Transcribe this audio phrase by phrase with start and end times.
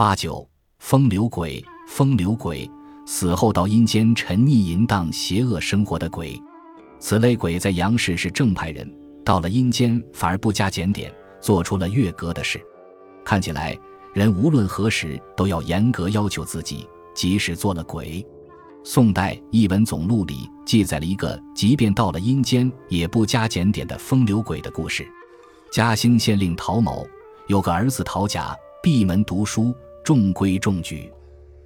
[0.00, 0.48] 八九
[0.78, 2.66] 风流鬼，风流鬼，
[3.04, 6.40] 死后到阴间沉溺淫荡、邪恶生活的鬼。
[6.98, 8.90] 此类鬼在阳世是正派人，
[9.22, 12.58] 到了阴间反而不加检点，做出了越格的事。
[13.22, 13.78] 看起来，
[14.14, 18.26] 人无论何时都要严格要求自己，即使做了鬼。
[18.82, 25.06] 宋代《译文总录》里记载了一个，即便到了阴间也不加检点的风流鬼的故事。
[25.70, 27.06] 嘉兴县令陶某
[27.48, 29.74] 有个儿子陶甲，闭门读书，
[30.10, 31.08] 中规中矩。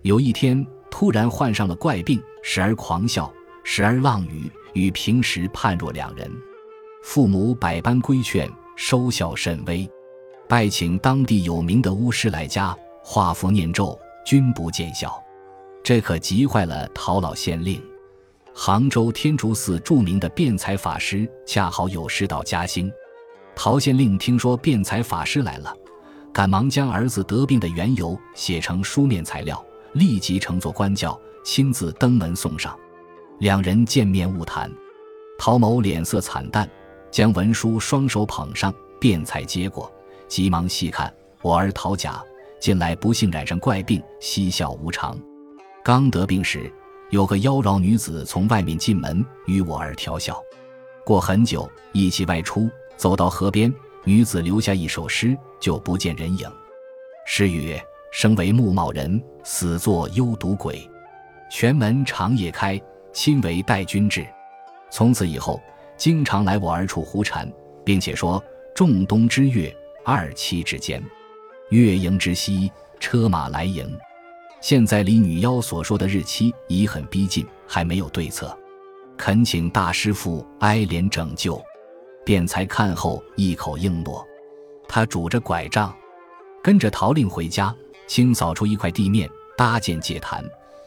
[0.00, 3.30] 有一天，突然患上了怪病，时而狂笑，
[3.64, 6.26] 时而浪语，与平时判若两人。
[7.02, 9.86] 父母百般规劝，收效甚微。
[10.48, 15.22] 拜请当地有名的巫师来家画符念咒，均不见效。
[15.84, 17.78] 这可急坏了陶老县令。
[18.54, 22.90] 杭州天竺寺著名的辩才法师恰好有事到嘉兴，
[23.54, 25.76] 陶县令听说辩才法师来了，
[26.32, 29.62] 赶忙将儿子得病的缘由写成书面材料，
[29.92, 32.76] 立即乘坐官轿亲自登门送上。
[33.40, 34.70] 两人见面误谈，
[35.38, 36.68] 陶某脸色惨淡，
[37.10, 39.90] 将文书双手捧上，辩才接过，
[40.28, 42.22] 急忙细看，我儿陶甲
[42.60, 45.18] 近来不幸染上怪病，嬉笑无常。
[45.82, 46.70] 刚得病时，
[47.10, 50.40] 有个妖娆女子从外面进门与我儿调笑。
[51.04, 56.50] 过很久，一起外出，走到河边，女子留下一首诗，就不见人影。
[57.26, 60.88] 诗曰：“生为木茂人，死作幽毒鬼。
[61.50, 62.80] 玄门长夜开，
[63.12, 64.26] 亲为待君至。”
[64.90, 65.60] 从此以后，
[65.96, 67.50] 经常来我儿处胡缠，
[67.84, 68.42] 并且说
[68.74, 71.02] ：“仲冬之月，二七之间，
[71.68, 73.86] 月盈之夕，车马来迎。”
[74.60, 78.54] 现在离女妖所说的日期已很逼近，还没有对策，
[79.16, 81.62] 恳请大师傅哀怜拯救。
[82.30, 84.24] 辩才看后一口应诺。
[84.86, 85.92] 他拄着拐杖，
[86.62, 87.74] 跟着陶令回家，
[88.06, 90.40] 清扫出一块地面，搭建祭坛，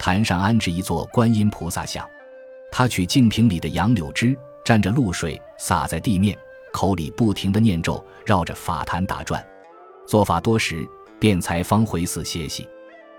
[0.00, 2.04] 坛上安置一座观音菩萨像。
[2.72, 6.36] 他取净瓶里的杨柳枝，蘸着露水洒在地面，
[6.72, 9.40] 口里不停的念咒，绕着法坛打转。
[10.08, 10.84] 做法多时，
[11.20, 12.68] 辩才方回寺歇息。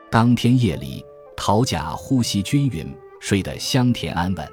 [0.10, 1.06] 当天夜里，
[1.38, 4.46] 陶甲呼吸均匀，睡得香甜安稳。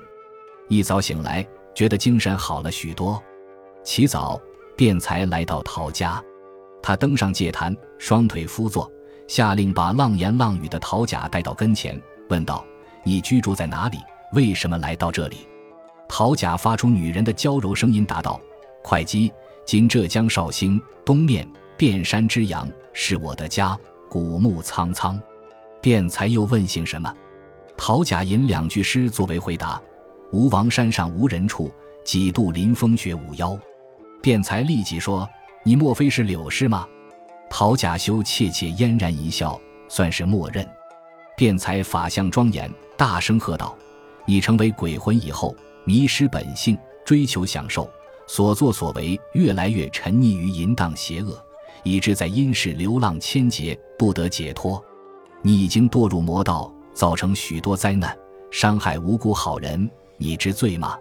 [0.68, 1.44] 一早醒来，
[1.74, 3.20] 觉得精神好了许多。
[3.86, 4.38] 起早，
[4.76, 6.20] 便才来到陶家。
[6.82, 8.90] 他登上戒坛，双腿敷坐，
[9.28, 11.98] 下令把浪言浪语的陶甲带到跟前，
[12.28, 12.66] 问道
[13.04, 13.98] ：“你居住在哪里？
[14.32, 15.46] 为什么来到这里？”
[16.08, 18.40] 陶甲发出女人的娇柔声音，答道
[18.82, 19.32] ：“会稽，
[19.64, 23.78] 今浙江绍兴东面遍山之阳，是我的家。
[24.10, 25.20] 古木苍苍。”
[25.80, 27.14] 辩才又问姓什么？
[27.76, 29.80] 陶甲吟两句诗作为回答
[30.32, 31.72] ：“吴王山上无人处，
[32.04, 33.56] 几度临风雪舞妖。”
[34.26, 35.30] 辩才立即说
[35.62, 36.84] ：“你莫非是柳氏吗？”
[37.48, 39.56] 陶甲修怯怯嫣然一笑，
[39.88, 40.68] 算是默认。
[41.36, 43.78] 辩才法相庄严，大声喝道
[44.26, 45.54] ：“你成为鬼魂以后，
[45.84, 47.88] 迷失本性，追求享受，
[48.26, 51.40] 所作所为越来越沉溺于淫荡邪恶，
[51.84, 54.84] 以致在阴世流浪千劫，不得解脱。”
[55.40, 58.18] 你已经堕入魔道，造成许多灾难，
[58.50, 60.98] 伤害无辜好人，你知罪吗？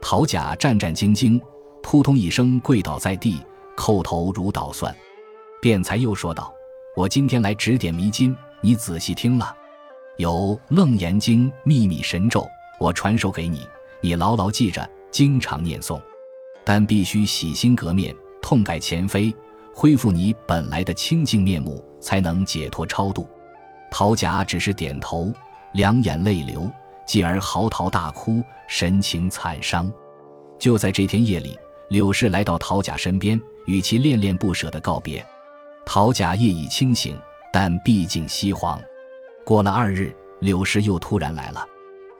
[0.00, 1.40] 陶甲战战兢兢，
[1.88, 3.40] 扑通一声跪倒在地，
[3.76, 4.92] 叩头如捣蒜。
[5.62, 6.52] 辩才又说道
[6.96, 9.56] ：“我今天来指点迷津，你仔细听了。
[10.16, 10.32] 有
[10.74, 12.44] 《楞严经》秘密神咒，
[12.80, 13.64] 我传授给你，
[14.00, 16.02] 你牢牢记着，经常念诵。
[16.64, 19.32] 但必须洗心革面，痛改前非，
[19.72, 23.28] 恢复你本来的清净面目，才能解脱超度。”
[23.92, 25.32] 陶甲只是点头，
[25.74, 26.68] 两眼泪流，
[27.06, 29.88] 继而嚎啕大哭，神情惨伤。
[30.58, 31.56] 就在这天夜里，
[31.88, 35.24] 柳氏来到陶甲身边，与其恋恋不舍的告别。
[35.84, 37.16] 陶甲夜已清醒，
[37.52, 38.80] 但毕竟西荒。
[39.44, 41.64] 过了二日，柳氏又突然来了，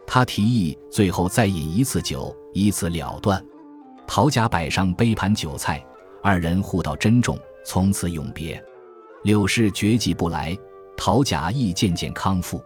[0.07, 3.45] 他提议最后再饮一次酒，以此了断。
[4.07, 5.85] 陶甲摆上杯盘酒菜，
[6.23, 8.63] 二人互道珍重，从此永别。
[9.25, 10.57] 柳氏绝迹不来。
[10.97, 12.65] 陶甲亦渐渐康复。